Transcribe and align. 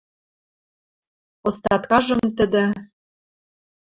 Остаткажым 1.47 2.21
тӹдӹ 2.37 2.63